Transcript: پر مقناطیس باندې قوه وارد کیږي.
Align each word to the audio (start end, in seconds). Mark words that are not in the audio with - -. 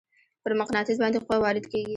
پر 0.43 0.51
مقناطیس 0.59 0.97
باندې 1.01 1.17
قوه 1.25 1.37
وارد 1.43 1.65
کیږي. 1.71 1.89